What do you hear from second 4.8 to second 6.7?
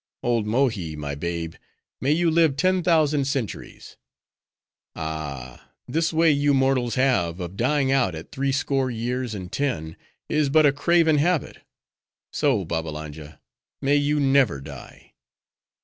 Ah! this way you